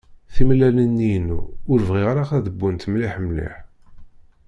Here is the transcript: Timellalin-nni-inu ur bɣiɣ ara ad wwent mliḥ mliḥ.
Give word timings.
Timellalin-nni-inu 0.33 1.39
ur 1.71 1.79
bɣiɣ 1.87 2.07
ara 2.11 2.23
ad 2.37 2.47
wwent 2.57 2.83
mliḥ 2.91 3.13
mliḥ. 3.25 3.55